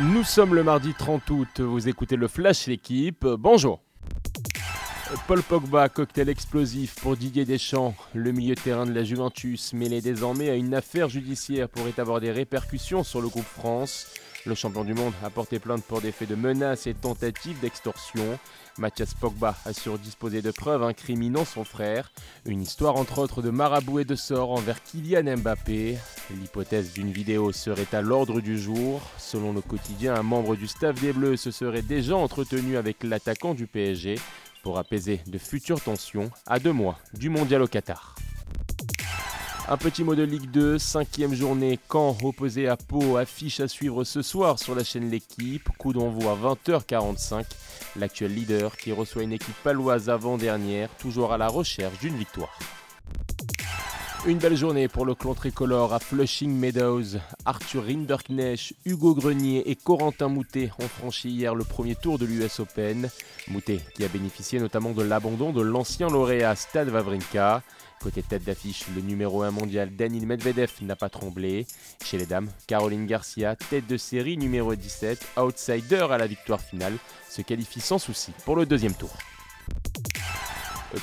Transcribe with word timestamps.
Nous 0.00 0.24
sommes 0.24 0.54
le 0.54 0.62
mardi 0.62 0.92
30 0.92 1.30
août, 1.30 1.60
vous 1.60 1.88
écoutez 1.88 2.16
le 2.16 2.28
Flash 2.28 2.66
L'équipe, 2.66 3.26
bonjour 3.26 3.80
Paul 5.26 5.42
Pogba, 5.42 5.88
cocktail 5.88 6.28
explosif 6.28 6.96
pour 6.96 7.16
Didier 7.16 7.46
Deschamps. 7.46 7.94
Le 8.12 8.32
milieu 8.32 8.54
de 8.54 8.60
terrain 8.60 8.84
de 8.84 8.92
la 8.92 9.04
Juventus 9.04 9.72
mêlé 9.72 10.02
désormais 10.02 10.50
à 10.50 10.54
une 10.54 10.74
affaire 10.74 11.08
judiciaire 11.08 11.70
pourrait 11.70 11.98
avoir 11.98 12.20
des 12.20 12.30
répercussions 12.30 13.04
sur 13.04 13.22
le 13.22 13.28
groupe 13.28 13.46
France. 13.46 14.08
Le 14.44 14.54
champion 14.54 14.84
du 14.84 14.92
monde 14.92 15.14
a 15.24 15.30
porté 15.30 15.58
plainte 15.58 15.84
pour 15.84 16.02
des 16.02 16.12
faits 16.12 16.28
de 16.28 16.34
menaces 16.34 16.86
et 16.86 16.94
tentatives 16.94 17.58
d'extorsion. 17.60 18.38
Mathias 18.78 19.14
Pogba 19.14 19.56
assure 19.64 19.98
disposer 19.98 20.42
de 20.42 20.50
preuves 20.50 20.82
incriminant 20.82 21.44
son 21.46 21.64
frère. 21.64 22.12
Une 22.44 22.60
histoire 22.60 22.96
entre 22.96 23.18
autres 23.18 23.40
de 23.40 23.50
marabout 23.50 24.00
et 24.00 24.04
de 24.04 24.14
sort 24.14 24.50
envers 24.50 24.82
Kylian 24.82 25.36
Mbappé. 25.38 25.96
L'hypothèse 26.30 26.92
d'une 26.92 27.12
vidéo 27.12 27.52
serait 27.52 27.86
à 27.92 28.00
l'ordre 28.00 28.40
du 28.40 28.58
jour. 28.58 29.00
Selon 29.16 29.52
le 29.52 29.60
quotidien, 29.60 30.14
un 30.14 30.22
membre 30.22 30.56
du 30.56 30.66
staff 30.66 31.00
des 31.00 31.12
Bleus 31.12 31.36
se 31.36 31.50
serait 31.50 31.82
déjà 31.82 32.16
entretenu 32.16 32.76
avec 32.76 33.04
l'attaquant 33.04 33.54
du 33.54 33.66
PSG 33.66 34.16
pour 34.62 34.78
apaiser 34.78 35.20
de 35.28 35.38
futures 35.38 35.80
tensions 35.80 36.30
à 36.46 36.58
deux 36.58 36.72
mois 36.72 36.98
du 37.14 37.28
mondial 37.28 37.62
au 37.62 37.68
Qatar. 37.68 38.16
Un 39.68 39.76
petit 39.76 40.04
mot 40.04 40.14
de 40.14 40.22
Ligue 40.22 40.50
2, 40.50 40.78
cinquième 40.78 41.34
journée, 41.34 41.78
Caen 41.90 42.16
opposé 42.22 42.68
à 42.68 42.76
Pau, 42.76 43.16
affiche 43.16 43.58
à 43.60 43.66
suivre 43.66 44.04
ce 44.04 44.22
soir 44.22 44.58
sur 44.58 44.76
la 44.76 44.84
chaîne 44.84 45.10
L'équipe, 45.10 45.68
coup 45.78 45.92
d'envoi 45.92 46.32
à 46.32 46.54
20h45, 46.54 47.44
l'actuel 47.96 48.32
leader 48.32 48.76
qui 48.76 48.92
reçoit 48.92 49.24
une 49.24 49.32
équipe 49.32 49.56
paloise 49.64 50.08
avant-dernière, 50.08 50.88
toujours 50.98 51.32
à 51.32 51.38
la 51.38 51.48
recherche 51.48 51.98
d'une 51.98 52.16
victoire. 52.16 52.56
Une 54.26 54.38
belle 54.38 54.56
journée 54.56 54.88
pour 54.88 55.06
le 55.06 55.14
clan 55.14 55.34
tricolore 55.34 55.94
à 55.94 56.00
Flushing 56.00 56.50
Meadows. 56.50 57.20
Arthur 57.44 57.84
Rinderknecht, 57.84 58.74
Hugo 58.84 59.14
Grenier 59.14 59.70
et 59.70 59.76
Corentin 59.76 60.26
Moutet 60.26 60.72
ont 60.80 60.88
franchi 60.88 61.30
hier 61.30 61.54
le 61.54 61.62
premier 61.62 61.94
tour 61.94 62.18
de 62.18 62.26
l'US 62.26 62.58
Open. 62.58 63.08
Moutet 63.46 63.80
qui 63.94 64.04
a 64.04 64.08
bénéficié 64.08 64.58
notamment 64.58 64.90
de 64.90 65.04
l'abandon 65.04 65.52
de 65.52 65.62
l'ancien 65.62 66.08
lauréat 66.08 66.56
Stade 66.56 66.88
Wawrinka. 66.88 67.62
Côté 68.02 68.24
tête 68.24 68.42
d'affiche, 68.42 68.86
le 68.96 69.00
numéro 69.00 69.44
1 69.44 69.52
mondial 69.52 69.94
Danil 69.94 70.26
Medvedev 70.26 70.72
n'a 70.82 70.96
pas 70.96 71.08
tremblé. 71.08 71.64
Chez 72.04 72.18
les 72.18 72.26
dames, 72.26 72.48
Caroline 72.66 73.06
Garcia, 73.06 73.54
tête 73.54 73.86
de 73.86 73.96
série 73.96 74.36
numéro 74.36 74.74
17, 74.74 75.24
outsider 75.36 76.04
à 76.10 76.18
la 76.18 76.26
victoire 76.26 76.60
finale, 76.60 76.94
se 77.30 77.42
qualifie 77.42 77.80
sans 77.80 78.00
souci 78.00 78.32
pour 78.44 78.56
le 78.56 78.66
deuxième 78.66 78.94
tour. 78.94 79.16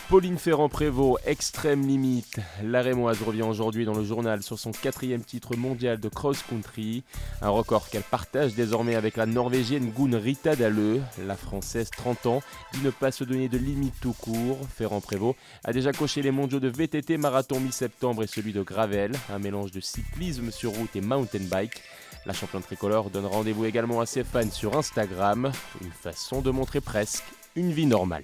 Pauline 0.10 0.38
Ferrand-Prévot, 0.38 1.18
extrême 1.26 1.86
limite. 1.86 2.40
La 2.64 2.82
Rémoise 2.82 3.22
revient 3.22 3.44
aujourd'hui 3.44 3.84
dans 3.84 3.94
le 3.94 4.04
journal 4.04 4.42
sur 4.42 4.58
son 4.58 4.72
quatrième 4.72 5.24
titre 5.24 5.58
mondial 5.58 6.00
de 6.00 6.08
cross-country. 6.08 7.04
Un 7.42 7.50
record 7.50 7.90
qu'elle 7.90 8.04
partage 8.04 8.56
désormais 8.56 8.96
avec 8.96 9.18
la 9.18 9.26
Norvégienne 9.26 9.92
Gun 9.92 10.18
Rita 10.18 10.56
Dalleux. 10.56 11.02
La 11.28 11.36
Française, 11.36 11.90
30 11.92 12.26
ans, 12.28 12.42
dit 12.74 12.82
ne 12.82 12.92
pas 12.92 13.12
se 13.12 13.26
donner 13.26 13.50
de 13.50 13.58
limite 13.58 14.00
tout 14.00 14.14
court. 14.14 14.60
Ferrand-Prévot 14.74 15.36
a 15.66 15.74
déjà 15.74 15.92
coché 15.92 16.22
les 16.22 16.32
mondiaux 16.32 16.62
de 16.62 16.70
VTT 16.70 17.18
marathon 17.18 17.60
mi-septembre 17.60 18.24
et 18.24 18.28
celui 18.28 18.54
de 18.54 18.62
Gravel, 18.62 19.12
un 19.30 19.40
mélange 19.40 19.72
de 19.72 19.82
cyclisme 19.82 20.50
sur 20.52 20.72
route 20.72 20.96
et 20.96 21.02
mountain 21.02 21.44
bike. 21.50 21.82
La 22.26 22.34
championne 22.34 22.64
tricolore 22.64 23.10
donne 23.10 23.26
rendez-vous 23.26 23.66
également 23.66 24.00
à 24.00 24.06
ses 24.06 24.24
fans 24.24 24.50
sur 24.50 24.78
Instagram, 24.78 25.52
une 25.82 25.92
façon 25.92 26.42
de 26.42 26.52
montrer 26.52 26.80
presque 26.80 27.26
une 27.56 27.72
vie 27.72 27.86
normale. 27.86 28.24